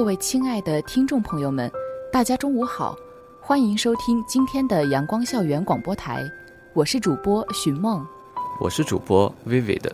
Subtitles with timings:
[0.00, 1.70] 各位亲爱的听众朋友们，
[2.10, 2.96] 大家中午好，
[3.38, 6.24] 欢迎收听今天的阳光校园广播台，
[6.72, 8.02] 我是主播寻梦，
[8.58, 9.90] 我是主播 Vivid。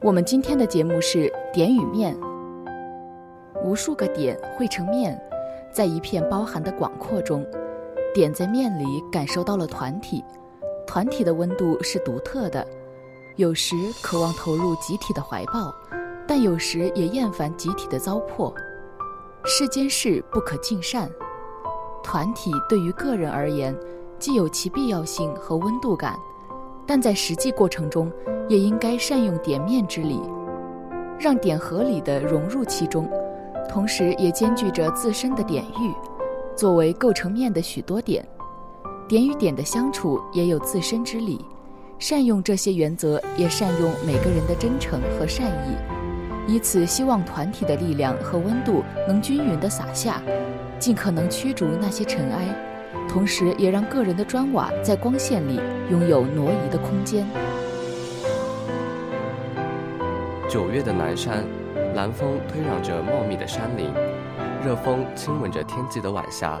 [0.00, 2.18] 我们今天的节目是点与面，
[3.62, 5.20] 无数个点汇成面，
[5.70, 7.46] 在一片包含的广阔中，
[8.14, 10.24] 点在面里感受到了团体，
[10.86, 12.66] 团体的温度是独特的，
[13.36, 15.70] 有时渴望投入集体的怀抱，
[16.26, 18.50] 但有时也厌烦集体的糟粕。
[19.46, 21.06] 世间事不可尽善，
[22.02, 23.76] 团体对于个人而言，
[24.18, 26.18] 既有其必要性和温度感，
[26.86, 28.10] 但在实际过程中，
[28.48, 30.18] 也应该善用点面之理，
[31.18, 33.06] 让点合理的融入其中，
[33.68, 35.92] 同时也兼具着自身的点域，
[36.56, 38.26] 作为构成面的许多点，
[39.06, 41.44] 点与点的相处也有自身之理，
[41.98, 45.93] 善用这些原则，也善用每个人的真诚和善意。
[46.46, 50.20] 以此希望团体的力量和温度能均匀地洒下，
[50.78, 52.54] 尽可能驱逐那些尘埃，
[53.08, 55.58] 同时也让个人的砖瓦在光线里
[55.90, 57.26] 拥有挪移的空间。
[60.48, 61.44] 九月的南山，
[61.94, 63.90] 蓝风推攘着茂密的山林，
[64.62, 66.60] 热风亲吻着天际的晚霞，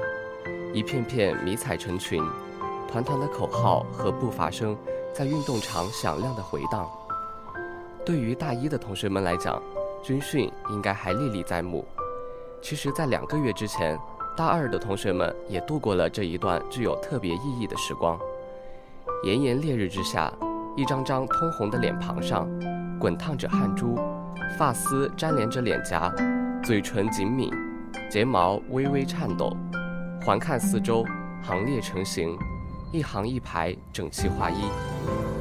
[0.72, 2.22] 一片片迷彩成群，
[2.90, 4.76] 团团的口号和步伐声
[5.12, 6.88] 在运动场响亮的回荡。
[8.04, 9.62] 对于大一的同学们来讲，
[10.04, 11.82] 军训应该还历历在目。
[12.60, 13.98] 其实，在两个月之前，
[14.36, 18.18] 大二的同学们也度过了这一段具有特别意义的时光。
[19.24, 20.30] 炎炎烈日之下，
[20.76, 22.46] 一张张通红的脸庞上，
[23.00, 23.98] 滚烫着汗珠，
[24.58, 26.14] 发丝粘连着脸颊，
[26.62, 27.50] 嘴唇紧抿，
[28.10, 29.56] 睫毛微微颤抖。
[30.22, 31.02] 环看四周，
[31.42, 32.38] 行列成行，
[32.92, 34.66] 一行一排，整齐划一。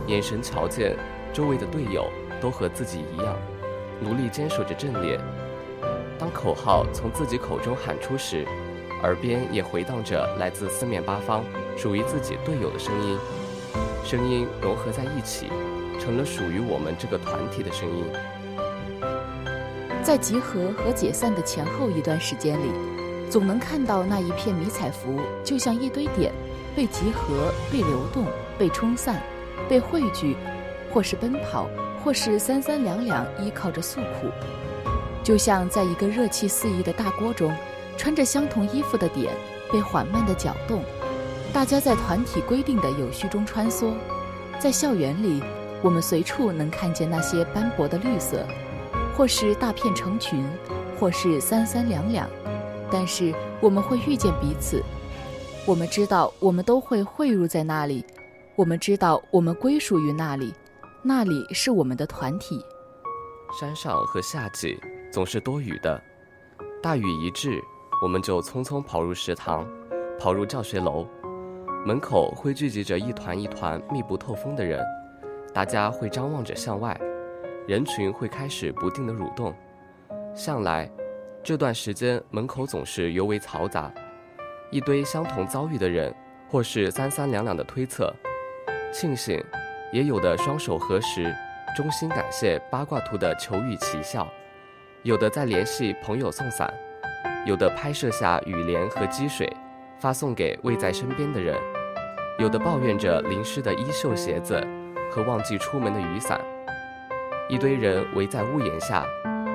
[0.07, 0.95] 眼神瞧见
[1.33, 2.05] 周围的队友。
[2.41, 3.37] 都和自己一样，
[4.01, 5.19] 努力坚守着阵列。
[6.19, 8.45] 当口号从自己口中喊出时，
[9.01, 11.43] 耳边也回荡着来自四面八方
[11.75, 13.17] 属于自己队友的声音。
[14.05, 15.47] 声音融合在一起，
[15.99, 18.05] 成了属于我们这个团体的声音。
[20.03, 22.69] 在集合和解散的前后一段时间里，
[23.29, 26.31] 总能看到那一片迷彩服，就像一堆点，
[26.75, 28.25] 被集合、被流动、
[28.57, 29.21] 被冲散、
[29.69, 30.35] 被汇聚，
[30.93, 31.67] 或是奔跑。
[32.03, 34.27] 或是三三两两依靠着诉苦，
[35.23, 37.55] 就像在一个热气四溢的大锅中，
[37.95, 39.33] 穿着相同衣服的点
[39.71, 40.83] 被缓慢地搅动，
[41.53, 43.93] 大家在团体规定的有序中穿梭。
[44.59, 45.41] 在校园里，
[45.81, 48.45] 我们随处能看见那些斑驳的绿色，
[49.15, 50.45] 或是大片成群，
[50.99, 52.29] 或是三三两两，
[52.91, 54.83] 但是我们会遇见彼此。
[55.65, 58.05] 我们知道，我们都会汇入在那里，
[58.57, 60.53] 我们知道，我们归属于那里。
[61.05, 62.65] 那里是我们的团体。
[63.59, 64.79] 山上和夏季
[65.11, 66.01] 总是多雨的，
[66.81, 67.61] 大雨一至，
[68.01, 69.67] 我们就匆匆跑入食堂，
[70.17, 71.05] 跑入教学楼，
[71.85, 74.81] 门口会聚集着一团一团密不透风的人，
[75.53, 76.97] 大家会张望着向外，
[77.67, 79.53] 人群会开始不定的蠕动。
[80.33, 80.89] 向来，
[81.43, 83.93] 这段时间门口总是尤为嘈杂，
[84.71, 86.15] 一堆相同遭遇的人，
[86.49, 88.15] 或是三三两两的推测，
[88.93, 89.43] 庆幸。
[89.93, 91.31] 也有的双手合十，
[91.77, 94.25] 衷心感谢八卦图的求雨奇效；
[95.03, 96.67] 有的在联系朋友送伞；
[97.45, 99.47] 有的拍摄下雨帘和积水，
[99.99, 101.55] 发送给未在身边的人；
[102.39, 104.59] 有的抱怨着淋湿的衣袖、鞋子
[105.11, 106.41] 和忘记出门的雨伞。
[107.47, 109.05] 一堆人围在屋檐下，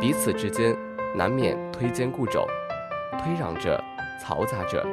[0.00, 0.72] 彼此之间
[1.16, 2.46] 难免推肩固肘，
[3.18, 3.82] 推攘着，
[4.22, 4.86] 嘈杂着，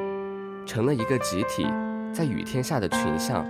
[0.66, 1.68] 成了一个集体，
[2.12, 3.46] 在雨天下的群像。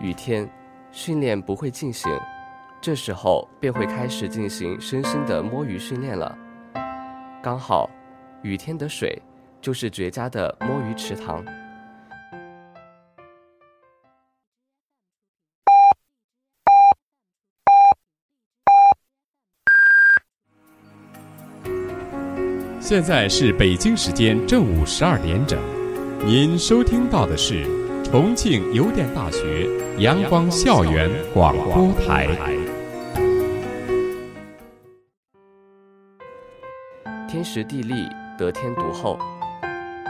[0.00, 0.48] 雨天。
[0.92, 2.12] 训练不会进行，
[2.80, 6.36] 这时候便会开始进行身心的摸鱼训练了。
[7.42, 7.88] 刚好，
[8.42, 9.20] 雨天的水
[9.58, 11.42] 就是绝佳的摸鱼池塘。
[22.78, 25.58] 现在是北京时间正午十二点整，
[26.26, 27.64] 您收听到的是
[28.04, 29.81] 重庆邮电大学。
[29.98, 32.26] 阳光校园广播台。
[37.28, 38.08] 天时地利
[38.38, 39.18] 得天独厚。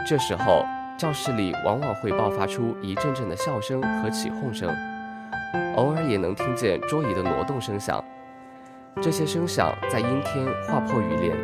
[0.07, 0.65] 这时候，
[0.97, 4.73] 教室里往往会爆发出一阵阵的笑声和起哄声，
[5.75, 8.03] 偶尔也能听见桌椅的挪动声响。
[9.01, 11.37] 这些声响在阴天划破雨帘，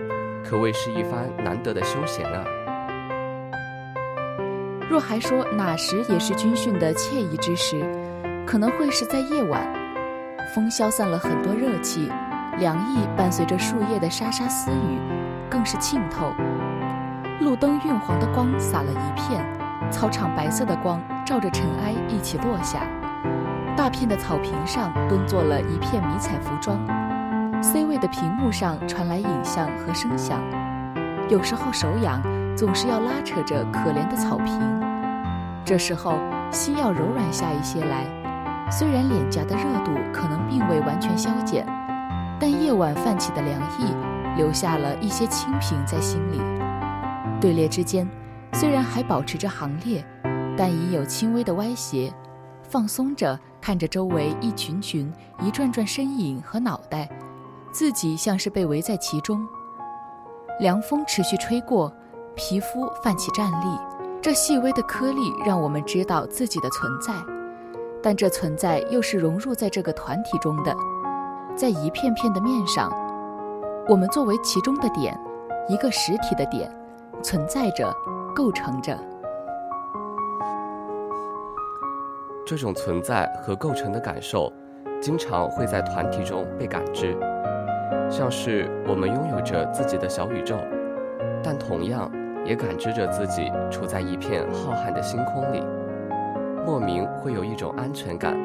[0.44, 2.44] 可谓是一番难得的休闲啊。
[4.90, 7.86] 若还说哪时也是军训的惬意之时，
[8.50, 9.62] 可能会是在夜晚，
[10.56, 12.12] 风消散了很多热气，
[12.58, 14.98] 凉意伴随着树叶的沙沙私语，
[15.48, 16.34] 更是沁透。
[17.42, 19.46] 路灯晕黄的光洒了一片，
[19.92, 22.80] 操场白色的光照着尘埃一起落下，
[23.78, 26.80] 大片的草坪上蹲坐了一片迷彩服装。
[27.62, 30.42] C 位的屏幕上传来影像和声响，
[31.30, 32.20] 有时候手痒，
[32.58, 34.60] 总是要拉扯着可怜的草坪。
[35.64, 36.18] 这时候
[36.50, 38.06] 心要柔软下一些来，
[38.72, 41.66] 虽然脸颊的热度可能并未完全消减，
[42.40, 43.86] 但夜晚泛起的凉意
[44.38, 46.40] 留下了一些清平在心里。
[47.42, 48.08] 队列之间
[48.54, 50.06] 虽然还保持着行列，
[50.58, 52.14] 但已有轻微的歪斜，
[52.62, 55.12] 放松着看着周围一群群、
[55.42, 57.10] 一转转身影和脑袋。
[57.72, 59.48] 自己像是被围在其中，
[60.60, 61.94] 凉风持续吹过，
[62.36, 63.80] 皮肤泛起战栗。
[64.22, 67.14] 这细微的颗粒让我们知道自己的存在，
[68.02, 70.74] 但这存在又是融入在这个团体中的，
[71.56, 72.90] 在一片片的面上，
[73.88, 75.20] 我们作为其中的点，
[75.68, 76.72] 一个实体的点，
[77.22, 77.94] 存在着，
[78.34, 78.98] 构成着。
[82.46, 84.52] 这种存在和构成的感受，
[85.02, 87.16] 经常会在团体中被感知。
[88.10, 90.56] 像是我们拥有着自己的小宇宙，
[91.44, 92.10] 但同样
[92.44, 95.64] 也感知着自己处在一片浩瀚的星空里，
[96.70, 98.38] 莫名会有一种安全感，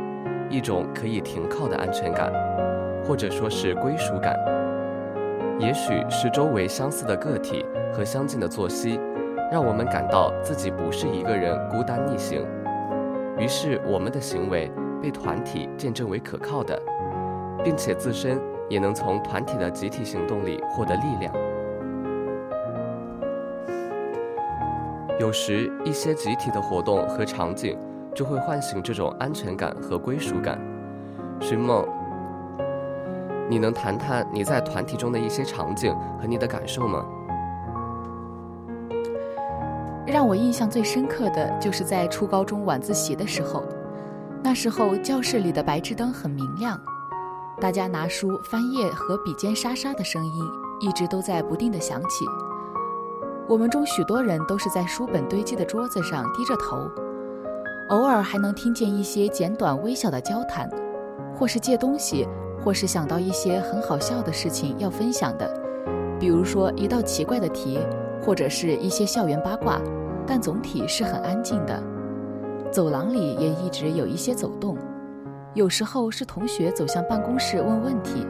[0.49, 2.33] 一种可以停靠的安全感，
[3.05, 4.35] 或者说是归属感。
[5.59, 8.99] 也许是周围相似的个体和相近的作息，
[9.53, 12.43] 让我们感到自己不是一个人孤单逆行，
[13.37, 14.73] 于是我们的行为
[15.03, 16.81] 被团体见证为可靠的，
[17.63, 18.41] 并且自身。
[18.71, 21.31] 也能从团体的集体行动里获得力量。
[25.21, 27.79] 有时，一些集体的活动和场景
[28.15, 30.59] 就会唤醒这种安全感和归属感。
[31.41, 31.85] 寻梦，
[33.49, 37.05] 你能谈谈你在团体中的一些场景和你的感受吗？
[40.07, 43.65] 让我印象最深刻的就是在初高中晚自习的时候，
[44.43, 46.81] 那时候教室里的白炽灯很明亮。
[47.61, 50.45] 大家拿书翻页和笔尖沙沙的声音
[50.81, 52.25] 一直都在不定的响起。
[53.49, 56.89] 我们中许多人都是在书本堆积的桌子上低着头，
[57.89, 60.69] 偶尔还能听见一些简短微小的交谈，
[61.37, 62.27] 或是借东西，
[62.65, 65.49] 或是想到一些很好笑的事情要分享的，
[66.19, 67.79] 比如说一道奇怪的题，
[68.23, 69.81] 或者是一些校园八卦。
[70.27, 71.83] 但总体是很安静的。
[72.73, 74.75] 走廊里也一直有一些走动。
[75.53, 78.27] 有时候是同学走向办公室问问题，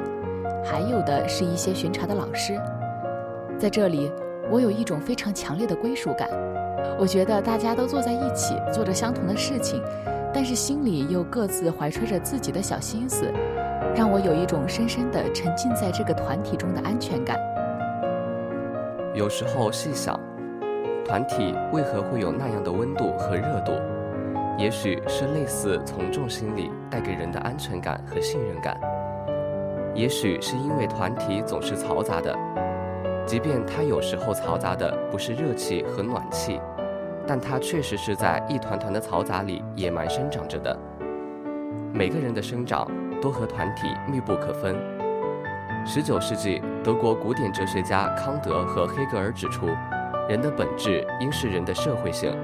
[0.65, 2.61] 还有的是一些巡查的老师。
[3.57, 4.11] 在这里，
[4.51, 6.29] 我有一种非常强烈的归属感。
[6.99, 9.83] 我觉得大家都坐在一起，做着相同的事情，
[10.33, 13.33] 但是心里又各自怀揣着自己的小心思，
[13.95, 17.39] 让我有一种深深的沉浸在这个团体中的安全感。
[19.15, 20.19] 有时候细想，
[21.05, 23.73] 团体为何会有那样的温度和热度？
[24.57, 28.79] 也许是类似从众心理带给人的安全感和信任感，
[29.97, 32.33] 也许是因为团体总是嘈杂的，
[33.27, 36.61] 即便它有时候嘈杂的不是热气和暖气，
[37.27, 40.79] 但它确实是在一团团的嘈杂里野蛮生长着的。
[41.93, 42.91] 每个人的生长
[43.23, 44.77] 都和团体密不可分。
[45.87, 49.67] 十九世纪德国古典哲学家康德和黑格尔指出，
[50.29, 52.35] 人的本质应是人的社会性。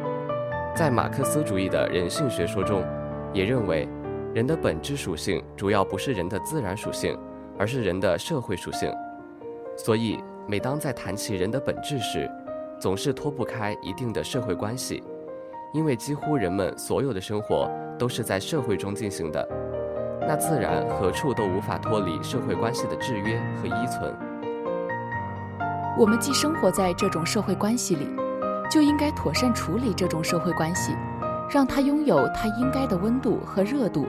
[0.74, 2.84] 在马克思主义的人性学说中，
[3.32, 3.88] 也认为，
[4.34, 7.18] 人的本质属性主要不是人的自然属性，
[7.58, 8.92] 而是人的社会属性。
[9.76, 12.30] 所以，每当在谈起人的本质时，
[12.80, 15.02] 总是脱不开一定的社会关系，
[15.72, 19.46] 因为几乎人们所有的生活都是在社会中进行的，
[20.22, 24.12] 那自然何处都无法脱离社会关系的制约和依存。
[25.98, 28.08] 我们既生活在这种社会关系里。
[28.70, 30.94] 就应该妥善处理这种社会关系，
[31.50, 34.06] 让它拥有它应该的温度和热度。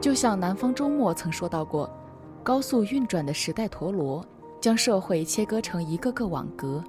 [0.00, 1.88] 就像南方周末曾说到过，
[2.42, 4.26] 高速运转的时代陀螺
[4.60, 6.82] 将社会切割成一个个网格，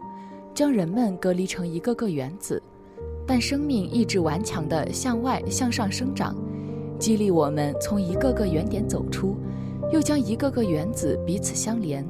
[0.53, 2.62] 将人们隔离成一个个原子，
[3.25, 6.36] 但生命意志顽强地向外向上生长，
[7.00, 9.36] 激励我们从一个个原点走出，
[9.91, 12.05] 又将一个个原子彼此相连，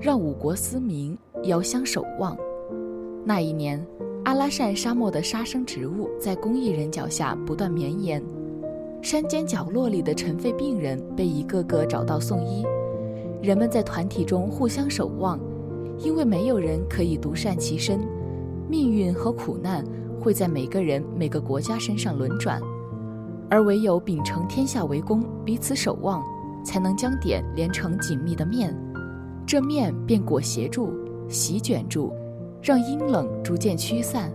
[0.00, 1.18] 让五国思明。
[1.46, 2.38] 遥相守望。
[3.24, 3.84] 那一年，
[4.24, 8.22] 阿拉善沙漠的杀生植物在公益人脚下不断绵延，
[9.02, 12.64] 山间角落里的尘肺病人被一个个找到送医。
[13.42, 15.36] 人们在团体中互相守望，
[16.02, 18.00] 因为没有人可以独善其身，
[18.68, 19.84] 命运和苦难
[20.20, 22.60] 会在每个人、每个国家身上轮转，
[23.48, 26.20] 而唯有秉承天下为公，彼此守望，
[26.64, 28.76] 才能将点连成紧密的面，
[29.46, 30.92] 这面便裹挟住、
[31.28, 32.12] 席卷住，
[32.60, 34.32] 让阴冷逐渐驱散，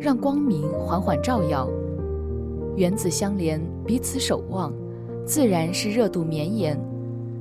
[0.00, 1.68] 让光明缓缓照耀。
[2.74, 4.72] 原子相连，彼此守望，
[5.26, 6.78] 自然是热度绵延。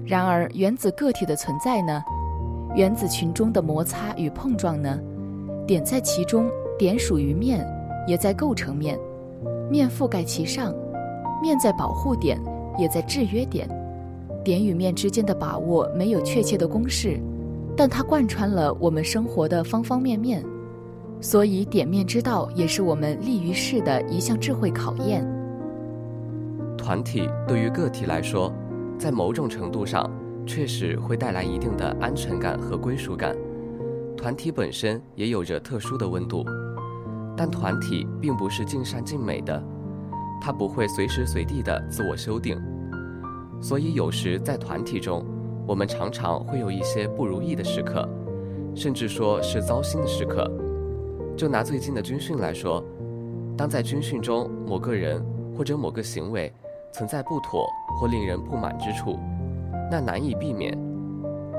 [0.05, 2.03] 然而，原子个体的存在呢？
[2.75, 4.99] 原子群中的摩擦与碰撞呢？
[5.67, 7.67] 点在其中，点属于面，
[8.07, 8.97] 也在构成面；
[9.69, 10.73] 面覆盖其上，
[11.41, 12.39] 面在保护点，
[12.77, 13.69] 也在制约点。
[14.43, 17.19] 点与面之间的把握没有确切的公式，
[17.75, 20.43] 但它贯穿了我们生活的方方面面。
[21.19, 25.27] 所以，点面之道也是我们立于世的一项智慧考验。
[26.77, 28.51] 团体对于个体来说。
[29.01, 30.07] 在某种程度上，
[30.45, 33.35] 确实会带来一定的安全感和归属感。
[34.17, 36.45] 团体本身也有着特殊的温度，
[37.35, 39.63] 但团体并不是尽善尽美的，
[40.39, 42.61] 它不会随时随地的自我修订。
[43.61, 45.25] 所以有时在团体中，
[45.67, 48.07] 我们常常会有一些不如意的时刻，
[48.75, 50.49] 甚至说是糟心的时刻。
[51.37, 52.83] 就拿最近的军训来说，
[53.57, 55.23] 当在军训中某个人
[55.57, 56.53] 或者某个行为，
[56.91, 57.65] 存在不妥
[57.99, 59.17] 或令人不满之处，
[59.91, 60.73] 那难以避免。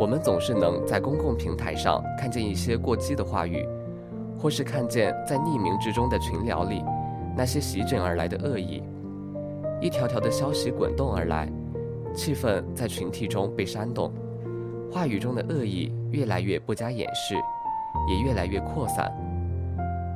[0.01, 3.69] 我们总是能在公共平台上看见一些过激的话语，
[4.39, 6.83] 或是看见在匿名之中的群聊里
[7.37, 8.83] 那些席卷而来的恶意。
[9.83, 11.47] 一条条的消息滚动而来，
[12.15, 14.11] 气氛在群体中被煽动，
[14.91, 17.35] 话语中的恶意越来越不加掩饰，
[18.09, 19.13] 也越来越扩散。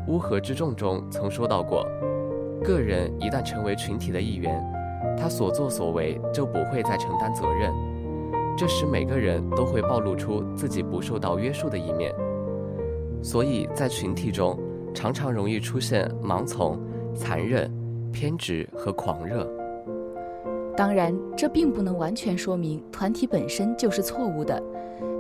[0.08, 1.86] 乌合之众中曾说到过，
[2.64, 4.64] 个人一旦成为群体的一员。
[5.18, 7.72] 他所作所为就不会再承担责任，
[8.56, 12.10] 这时每个人都会暴露出自己不受到约束的一面，
[13.22, 14.58] 所以在群体中
[14.94, 16.80] 常常容易出现盲从、
[17.14, 17.70] 残忍、
[18.10, 19.46] 偏执和狂热。
[20.74, 24.62] 当然，这并不能完全说明团体本身就是错误的，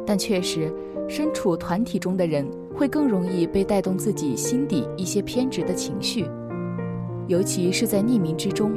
[0.06, 0.72] 但确实，
[1.06, 6.26] 身处团体中的人会更容易被带动自己心底一些偏执的情绪，
[7.26, 8.72] 尤其是在匿名之中。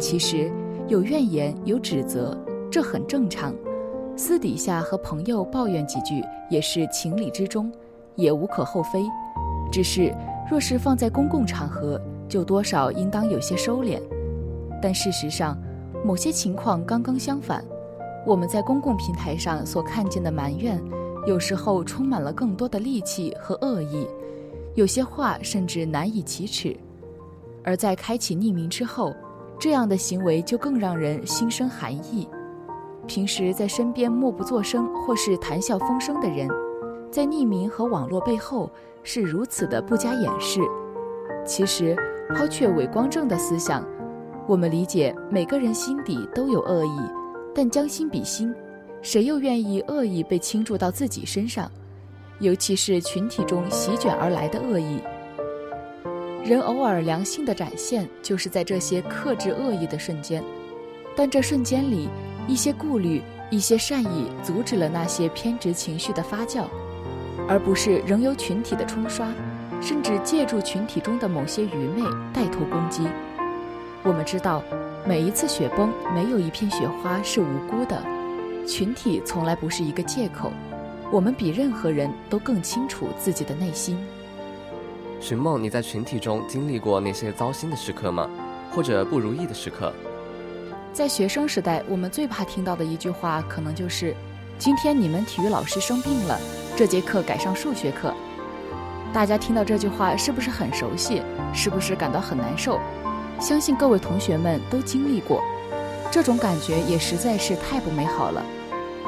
[0.00, 0.50] 其实
[0.88, 2.36] 有怨言有指责，
[2.68, 3.54] 这很正常。
[4.16, 7.70] 私底下和朋友抱怨几句也是情理之中，
[8.14, 9.04] 也无可厚非。
[9.72, 10.14] 只是
[10.48, 14.00] 若是放在公共场合，就多少应当有些收敛。
[14.80, 15.58] 但事实上，
[16.04, 17.64] 某些情况刚刚相反。
[18.24, 20.80] 我们在公共平台上所看见的埋怨，
[21.26, 24.06] 有时候充满了更多的戾气和恶意，
[24.74, 26.74] 有些话甚至难以启齿。
[27.62, 29.12] 而在开启匿名之后，
[29.58, 32.28] 这样的行为就更让人心生寒意。
[33.06, 36.48] 平时在身边默不作声或是谈笑风生的人，
[37.10, 38.70] 在匿名和网络背后
[39.02, 40.60] 是如此的不加掩饰。
[41.44, 41.96] 其实，
[42.34, 43.86] 抛却伪光正的思想，
[44.46, 47.00] 我们理解每个人心底都有恶意，
[47.54, 48.54] 但将心比心，
[49.02, 51.70] 谁又愿意恶意被倾注到自己身上？
[52.40, 54.98] 尤其是群体中席卷而来的恶意。
[56.42, 60.42] 人偶尔良性的展现，就是在这些克制恶意的瞬间，
[61.14, 62.08] 但这瞬间里，
[62.46, 66.64] 一些顾虑、一些善意，阻止了那些偏执情绪的发酵，
[67.48, 69.26] 而不是仍由群体的冲刷，
[69.80, 73.06] 甚至借助群体中的某些愚昧带头攻击。
[74.02, 74.62] 我们知道，
[75.06, 78.02] 每一次雪崩，没有一片雪花是无辜的，
[78.66, 80.52] 群体从来不是一个借口。
[81.10, 83.96] 我们比任何人都更清楚自己的内心。
[85.20, 88.28] 寻梦，你在群体中经历过那些糟心的时刻吗？
[88.70, 89.92] 或者不如意的时刻？
[90.94, 94.14] 在学生时代，我们最怕听到的一句话，可能就是
[94.56, 96.38] ：“今天你们体育老师生病了，
[96.76, 98.14] 这节课改上数学课。”
[99.12, 101.20] 大家听到这句话是不是很熟悉？
[101.52, 102.78] 是不是感到很难受？
[103.40, 105.42] 相信各位同学们都经历过，
[106.12, 108.40] 这种感觉也实在是太不美好了。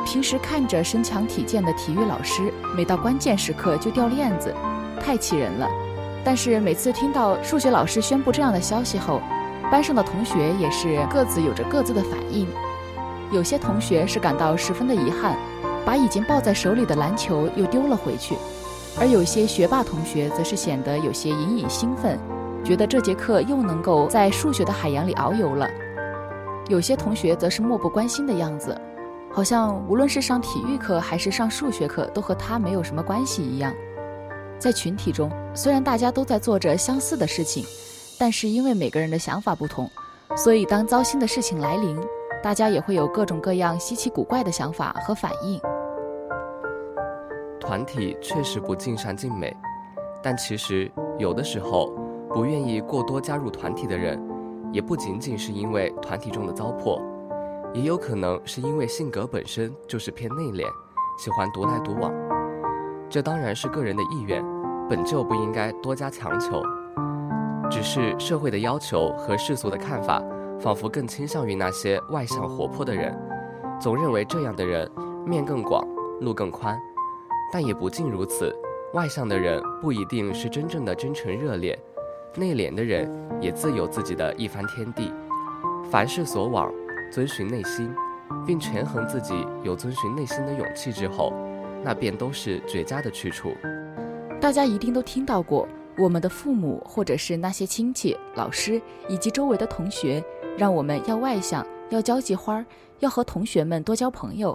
[0.05, 4.53] 平时看着身强体健的体育老师，每到关键时刻就掉链子，
[5.01, 5.69] 太气人了。
[6.25, 9.23] 但是每次听到数学老师宣布这样的消息后，
[9.71, 12.47] 班上的同学也是各自有着各自的反应。
[13.33, 15.37] 有些同学是感到十分的遗憾，
[15.85, 18.35] 把已经抱在手里的篮球又丢了回去；
[19.01, 22.19] 而有些学霸同学则是显得有些隐隐兴奋，
[22.65, 25.69] 觉得这节课又能够在数学的海洋里遨游了。
[26.69, 28.81] 有些同学则是漠不关心的样子，
[29.33, 33.75] 好像无论是上体育课还是上数学课，都和他没有什么关系一样。
[34.59, 37.65] 在群体中，虽然大家都在做着相似的事情，
[38.19, 39.91] 但是因为每个人的想法不同，
[40.37, 41.99] 所以当糟心的事情来临，
[42.43, 45.61] 大家也会有各种各样稀奇古怪的想法和反应。
[47.61, 49.55] 团体确实不尽善尽美，
[50.23, 51.93] 但其实有的时候，
[52.31, 54.19] 不愿意过多加入团体的人，
[54.73, 57.03] 也不仅仅是因为团体中的糟粕，
[57.75, 60.65] 也有可能是因为性格本身就是偏内敛，
[61.19, 62.13] 喜欢独来独往。
[63.11, 64.45] 这当然是个人的意愿，
[64.89, 66.63] 本就不应该多加强求。
[67.71, 70.23] 只是社会的要求和世俗的看法，
[70.61, 73.17] 仿佛更倾向于那些外向活泼的人，
[73.81, 74.91] 总认为这样的人
[75.27, 75.87] 面更广，
[76.21, 76.79] 路更宽。
[77.53, 78.55] 但也不尽如此，
[78.95, 81.79] 外向的人不一定是真正的真诚热烈，
[82.37, 85.13] 内敛的人也自有自己的一番天地。
[85.91, 86.73] 凡事所往，
[87.13, 87.89] 遵循内心，
[88.45, 91.33] 并权衡自己有遵循内心的勇气之后，
[91.85, 93.53] 那便都是绝佳的去处。
[94.41, 95.69] 大家一定都听到过，
[95.99, 100.23] 我们的父母或者是那些亲戚、老师以及周围的同学，
[100.59, 102.67] 让我们要外向，要交际花儿，
[103.01, 104.55] 要和同学们多交朋友。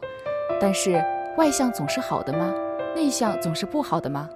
[0.60, 1.04] 但是，
[1.38, 2.54] 外向总是好的吗？
[2.96, 4.30] 内向总是不好的吗？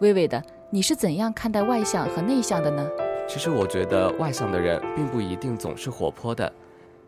[0.00, 2.86] 微微的，你是怎样看待外向和内向的呢？
[3.26, 6.52] 其实我觉得外向的人并不一定总是活泼的，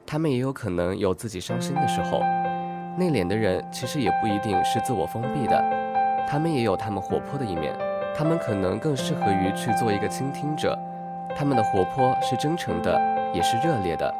[0.07, 2.21] 他们也有可能有自己伤心的时候。
[2.97, 5.63] 内敛的人其实也不一定是自我封闭的，
[6.27, 7.77] 他们也有他们活泼的一面。
[8.15, 10.79] 他们可能更适合于去做一个倾听者，
[11.37, 13.01] 他们的活泼是真诚的，
[13.33, 14.15] 也是热烈的。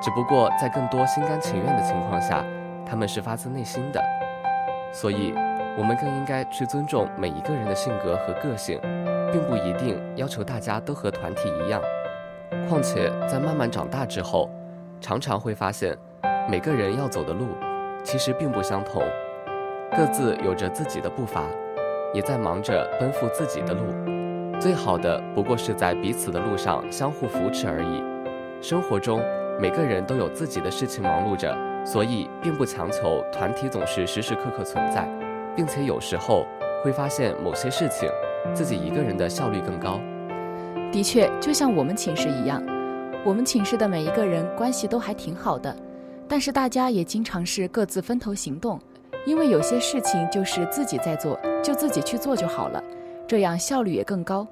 [0.00, 2.44] 只不过在更多心甘情愿的情况下，
[2.86, 4.02] 他们是发自内心的。
[4.92, 5.34] 所以。
[5.76, 8.80] 我们更应该去尊重每一个人的性格和个性，
[9.30, 11.80] 并不一定要求大家都和团体一样。
[12.68, 14.50] 况且在慢慢长大之后，
[15.00, 15.96] 常常会发现，
[16.50, 17.50] 每个人要走的路
[18.02, 19.04] 其实并不相同，
[19.96, 21.44] 各自有着自己的步伐，
[22.14, 23.82] 也在忙着奔赴自己的路。
[24.60, 28.02] 最好的不过是在彼此的路上相互扶持而已。
[28.60, 29.22] 生活中
[29.60, 35.08] 每个人都有自己的事情忙碌着，所以并不强求团体总是时时刻刻存在。
[35.56, 36.46] 并且有时候
[36.84, 38.08] 会发现某些事情，
[38.54, 39.98] 自己一个人的效率更高。
[40.92, 42.62] 的确，就像我们寝室一样，
[43.24, 45.74] 我们寝室的每一个人关系都还挺好的，
[46.28, 48.78] 但是大家也经常是各自分头行动，
[49.26, 52.82] 因为有些事情就是自己在做，就自己去做就好了，
[53.26, 54.46] 这样效率也更高。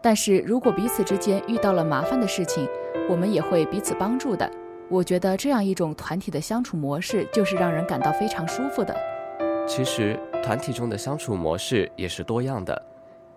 [0.00, 2.68] 但是如果彼此之间遇到了麻烦的事情，
[3.08, 4.50] 我们也会彼此帮助的。
[4.88, 8.96] 我觉得这样一种团体的相处模式，就是让人感到非常舒服的。
[9.66, 10.18] 其实。
[10.42, 12.82] 团体中的相处模式也是多样的，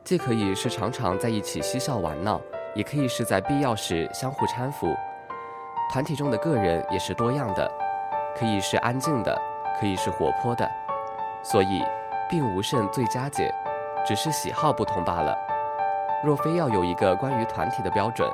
[0.03, 2.41] 既可以是常常在一起嬉笑玩闹，
[2.73, 4.87] 也可以是在必要时相互搀扶。
[5.93, 7.71] 团体中的个人也是多样的，
[8.35, 9.39] 可以是安静的，
[9.79, 10.67] 可以是活泼的，
[11.43, 11.83] 所以
[12.29, 13.53] 并无甚最佳解，
[14.05, 15.35] 只是喜好不同罢了。
[16.23, 18.29] 若非要有一个关于团体的标准，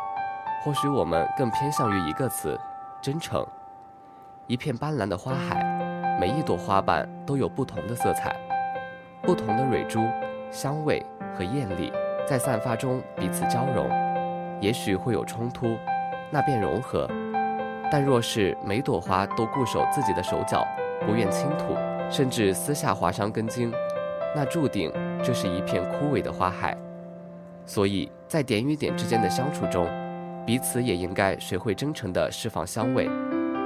[0.64, 2.60] 或许我们更偏向于一个词：
[3.02, 3.46] 真诚。
[4.48, 5.64] 一片斑斓的花海，
[6.20, 8.36] 每一朵花瓣都有不同的色彩。
[9.22, 10.00] 不同的蕊珠、
[10.50, 11.92] 香味和艳丽，
[12.28, 13.90] 在散发中彼此交融，
[14.60, 15.78] 也许会有冲突，
[16.32, 17.08] 那便融合。
[17.92, 20.66] 但若是每朵花都固守自己的手脚，
[21.06, 21.76] 不愿倾吐，
[22.12, 23.72] 甚至私下划伤根茎，
[24.36, 24.92] 那注定
[25.24, 26.78] 这是一片枯萎的花海。
[27.66, 29.88] 所以在点与点之间的相处中，
[30.46, 33.06] 彼此也应该学会真诚地释放香味，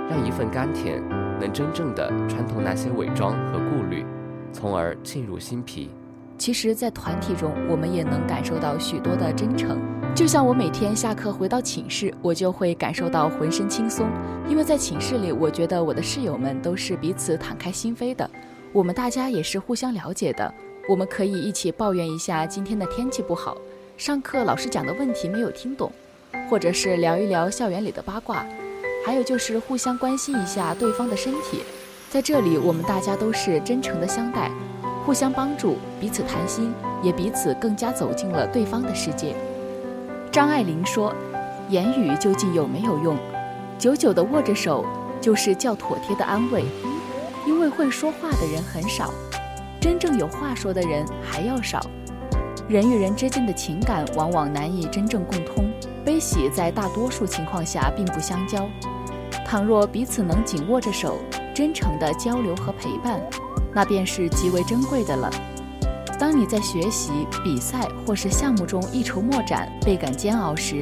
[0.10, 1.02] 让一份甘甜
[1.40, 4.06] 能真正地穿透那些伪装和顾虑。
[4.54, 5.90] 从而沁入心脾。
[6.38, 9.82] 其实，在团体中，我们也能感受到许多的真诚。
[10.16, 14.08] 就像我每天下课回到寝室，我就会感受到浑身轻松，
[14.48, 18.28] 因为在寝室里，我觉得我的室友们都是彼此敞开心扉的。
[18.72, 20.52] 我们大家也是互相了解的，
[20.88, 23.58] 我们可以一起抱怨一下今天的天气不好，
[23.98, 25.92] 上课老师讲的问题没有听懂，
[26.50, 28.46] 或者是聊一聊校园里的八卦，
[29.06, 31.60] 还有就是互相关心一下对方的身体。
[32.10, 34.50] 在这里，我们大家都是真诚的相待，
[35.06, 36.72] 互相帮助，彼此谈心，
[37.04, 39.36] 也彼此更加走进了对方的世界。
[40.36, 41.16] 张爱玲说
[41.72, 43.18] ：“言语究竟有没有用？
[43.80, 44.86] 久久的握着手，
[45.22, 46.66] 就是较妥帖的安慰。
[47.48, 49.14] 因为会说话的人很少，
[49.80, 51.80] 真正有话说的人还要少。
[52.68, 55.72] 人与人之间的情感往往难以真正共通，
[56.04, 58.68] 悲喜在大多数情况下并不相交。
[59.46, 61.18] 倘若彼此能紧握着手。”
[61.56, 63.22] 真诚的交流和陪伴，
[63.74, 65.32] 那便是极为珍贵的了。
[66.18, 67.12] 当你在学习、
[67.44, 70.80] 比赛或是项目中一筹莫展、倍感煎熬时，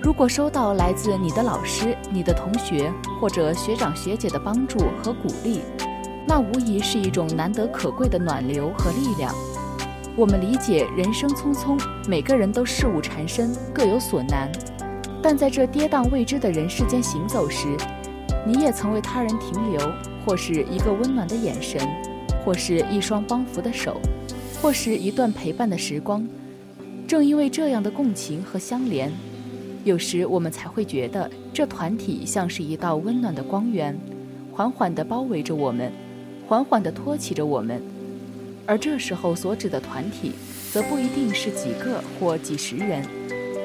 [0.00, 5.62] 如果收到来自你的老师、你的同学或者学长学姐的帮助和鼓励，
[6.26, 9.34] 那无疑是一种难得可贵的暖流和力量。
[10.16, 14.50] 我们理解人生匆匆，每个人都事务缠身，各有所难。
[15.20, 17.76] 但在这跌宕未知的人世间行走时，
[18.46, 19.92] 你也曾为他人停留，
[20.24, 21.80] 或是一个温暖的眼神，
[22.44, 24.00] 或是一双帮扶的手，
[24.62, 26.24] 或是一段陪伴的时光。
[27.08, 29.12] 正因为这样的共情和相连，
[29.82, 33.98] 有时我们才会觉得这团体像是一道温暖的光源，
[34.52, 35.92] 缓缓地包围着我们，
[36.46, 37.82] 缓缓地托起着我们。
[38.64, 40.30] 而这时候所指的团体，
[40.70, 43.04] 则不一定是几个或几十人，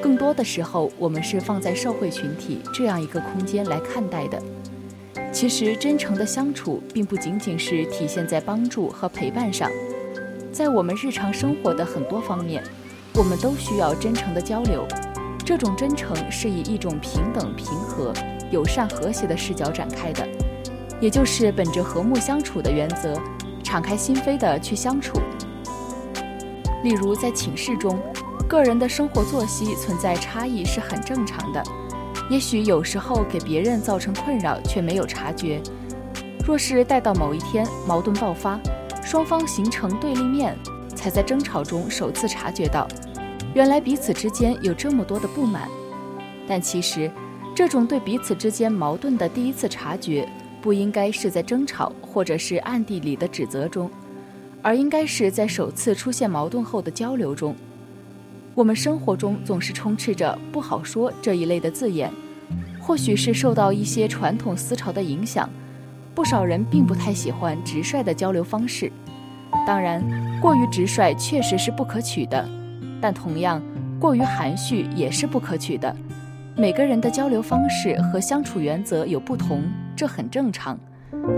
[0.02, 4.42] 更多的时候，我们是放在社会群体这样一个空间来看待的。
[5.32, 9.70] 其实，真诚的相处，并不仅仅是体现在帮助和陪伴上，
[10.52, 12.62] 在我们日常生活的很多方面。
[13.14, 14.86] 我们都需要真诚的交流，
[15.44, 18.12] 这种真诚是以一种平等、平和、
[18.52, 20.24] 友善、和谐的视角展开的，
[21.00, 23.20] 也就是本着和睦相处的原则，
[23.64, 25.18] 敞开心扉的去相处。
[26.84, 27.98] 例如在寝室中，
[28.48, 31.60] 个人的生活作息存在差异是很正常的，
[32.30, 35.60] 也许有时候给别人造成困扰却没有察觉，
[36.46, 38.60] 若是待到某一天矛盾爆发，
[39.08, 40.54] 双方形成对立面，
[40.94, 42.86] 才在争吵中首次察觉到。
[43.54, 45.66] 原来彼此之间有这么多的不满，
[46.46, 47.10] 但其实，
[47.54, 50.28] 这种对彼此之间矛盾的第一次察觉，
[50.60, 53.90] 不应该是在争吵或者是暗地里的指责中，
[54.60, 57.56] 而应该是在首次出现矛盾后的交流中。
[58.54, 62.12] 我们生活中总是充斥着“不好说”这一类的字眼，
[62.78, 65.48] 或许是受到一些传统思潮的影响，
[66.18, 68.90] 不少人并不太喜欢直率的交流方式。
[69.64, 70.02] 当然，
[70.42, 72.44] 过于直率确实是不可取的。
[73.00, 73.62] 但同样，
[74.00, 75.94] 过于含蓄也是不可取的。
[76.56, 79.62] 每个人的交流方式和相处原则有不同，
[79.94, 80.76] 这很正常。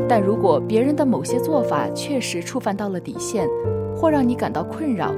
[0.08, 3.46] 但如果别人的某些做法确实触犯到了底线，
[3.94, 5.12] 或让你感到困扰，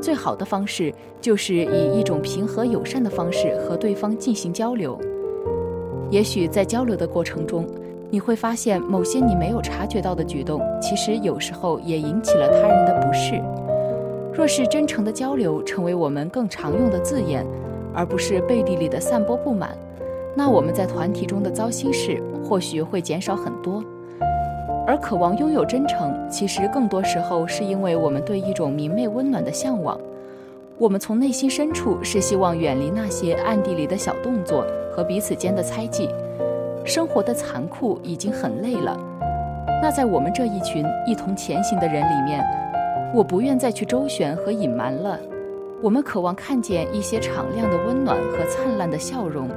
[0.00, 4.98] 最好的方式就是以一种平和友善的方式和对方进行交流。
[6.10, 7.66] 也许在交流的过程中，
[8.12, 13.42] 你会发现某些你没有察觉到的举动，其实有时候也引起了他人的不适。
[14.34, 17.42] 若是真诚的交流成为我们更常用的字眼，
[17.94, 19.74] 而不是背地里的散播不满，
[20.34, 23.82] 那我们在团体中的糟心事或许会减少很多。
[24.86, 29.98] 而渴望拥有真诚，其实更多时候是因为我们对一种明媚温暖的向往。
[30.76, 36.10] 我们从内心深处是希望远离那些暗地里的小动作和彼此间的猜忌。
[36.84, 38.98] 生活的残酷已经很累了，
[39.80, 42.44] 那在我们这一群一同前行的人里面。
[43.14, 45.18] 我不愿再去周旋和隐瞒了。
[45.82, 49.50] 我们渴望看见一些敞亮的温暖和灿烂的笑容，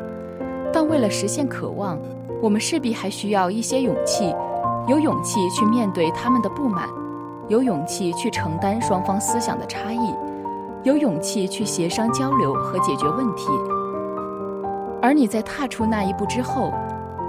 [0.74, 1.98] 但为了实现渴望，
[2.42, 4.36] 我们势必还需要一些勇气，
[4.90, 6.90] 有勇气去面对他们的不满，
[7.48, 10.14] 有勇气去承担双方思想的差异，
[10.84, 13.48] 有勇气去协商交流和解决问题。
[15.02, 16.74] 而你在踏出那一步之后，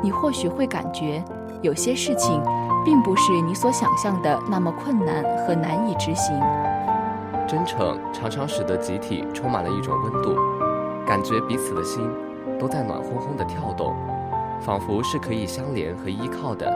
[0.03, 1.23] 你或许会感觉
[1.63, 2.43] 有些事情。
[2.87, 6.41] 并不是你所想象的那么困难和难以执行。
[7.45, 10.37] 真诚常常使得集体充满了一种温度，
[11.05, 12.09] 感觉彼此的心
[12.61, 13.93] 都在暖烘烘的跳动，
[14.61, 16.73] 仿佛是可以相连和依靠的。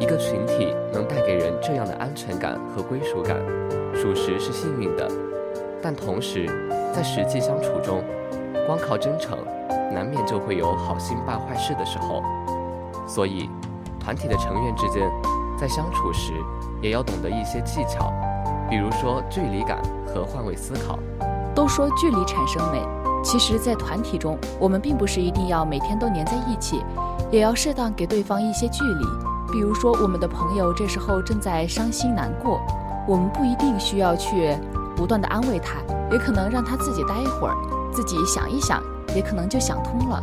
[0.00, 3.36] 一个群体能带给人这样的安全感和归属感，
[3.94, 5.08] 属实是幸运的。
[5.80, 6.48] 但同时，
[6.92, 8.02] 在实际相处中，
[8.66, 9.38] 光靠真诚，
[9.90, 12.22] 难免就会有好心办坏事的时候。
[13.06, 13.48] 所以。
[14.02, 15.12] 团体的成员之间，
[15.58, 16.32] 在相处时
[16.80, 18.10] 也要懂得一些技巧，
[18.68, 20.98] 比如说距离感和换位思考。
[21.54, 22.82] 都说距离产生美，
[23.22, 26.82] 其实，在团体中，我们并不是一定要每天都黏在一起，
[27.30, 29.04] 也要适当给对方一些距离。
[29.52, 32.58] 比如说，我们的朋友这时候正在伤心难过，
[33.06, 34.56] 我们不一定需要去
[34.96, 35.74] 不断的安慰他，
[36.10, 37.54] 也可能让他自己待一会儿，
[37.92, 38.82] 自己想一想，
[39.14, 40.22] 也可能就想通了。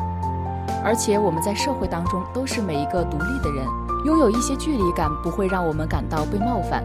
[0.83, 3.65] 而且我们在社会当中都是每一个独立的人，
[4.05, 6.83] 拥有一些距离感不会让我们感到被冒犯。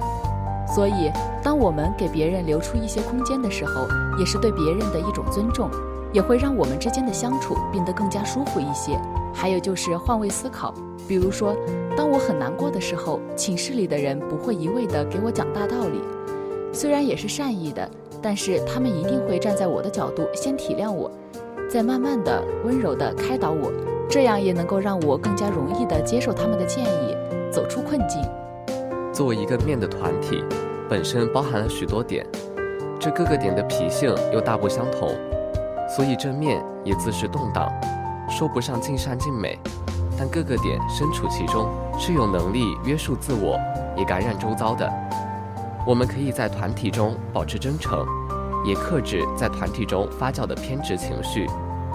[0.67, 1.13] 所以，
[1.43, 3.87] 当我们给别人留出一些空间的时候，
[4.19, 5.69] 也是对别人的一种尊重，
[6.13, 8.99] 也会让我们之间的相处变得更加舒服一些。
[9.35, 10.73] 还有就是换位思考，
[11.07, 11.55] 比如说，
[11.95, 16.01] 当我很难过的时候，寝室里的人不会一味的给我讲大道理，
[16.73, 17.87] 虽然也是善意的，
[18.23, 21.11] 但是他们一定会站在我的角度先体谅我。
[21.73, 23.73] 在慢慢的、温柔的开导我，
[24.07, 27.17] 这样也能够让我更加容易的接受他们的建议，
[27.51, 28.21] 走出困境。
[29.11, 30.45] 作为一个面的团体，
[30.87, 32.27] 本身包含了许多点，
[33.01, 35.17] 这各个点的脾性又大不相同，
[35.89, 37.67] 所以这面也自是动荡，
[38.29, 39.59] 说不上尽善尽美，
[40.19, 43.59] 但各个点身处其中，是有能力约束自我，
[43.97, 44.87] 也感染周遭的。
[45.87, 48.07] 我们可以在团体中保持真诚，
[48.65, 51.47] 也克制在团体中发酵的偏执情绪，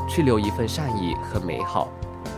[0.10, 1.88] 去留一份善意和美好，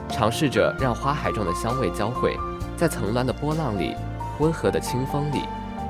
[0.10, 2.38] 尝试着让花海中的香味交汇，
[2.78, 3.96] 在层峦的波浪里，
[4.40, 5.42] 温和的清风里，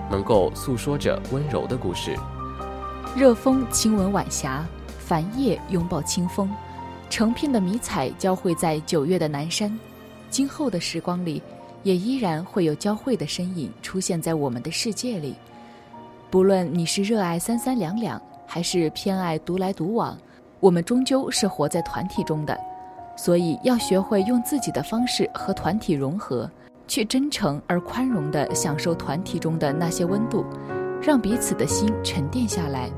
[0.09, 2.15] 能够诉说着温柔的故事。
[3.15, 4.65] 热风亲吻晚霞，
[4.99, 6.49] 繁叶拥抱清风，
[7.09, 9.77] 成片的迷彩交汇在九月的南山。
[10.29, 11.41] 今后的时光里，
[11.81, 15.35] 也依然会有交汇的身影出现在我们的世界里。
[16.29, 18.21] 不论你是热爱三三两两，
[18.51, 20.17] 还是偏爱独来独往，
[20.59, 22.59] 我们终究是活在团体中的，
[23.15, 26.49] 所以要学会用自己的方式和团体融合，
[26.87, 30.43] 去真诚而宽容地享受团体中的那些温度，
[30.99, 32.89] 让彼此的心沉淀下来，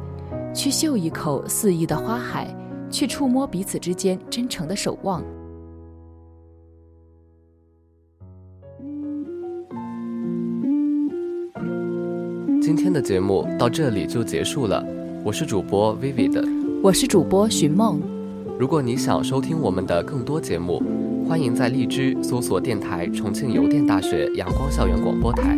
[0.56, 2.48] 去嗅一口肆意的花海，
[2.90, 5.22] 去触摸彼此之间真诚的守望。
[12.62, 14.82] 今天的节目到这里就结束了，
[15.24, 16.44] 我是主播 Vivid，
[16.82, 18.02] 我是主播寻梦。
[18.58, 20.82] 如果你想收听我们的更多节目，
[21.30, 25.56] 欢迎在荔枝搜索电台重庆邮电大学阳光校园广播台。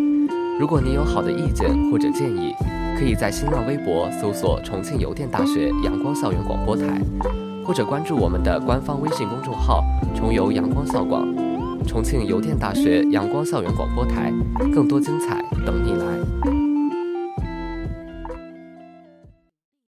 [0.60, 2.54] 如果你有好的意见或者建议，
[3.00, 7.02] 可以在新浪微博搜索重庆邮电大学阳光校园广播台，
[7.66, 9.82] 或者关注我们的官方微信公众号
[10.14, 11.26] “重邮阳光校广”，
[11.88, 14.34] 重庆邮电大学阳光校园广播台，
[14.74, 16.73] 更多精彩等你来。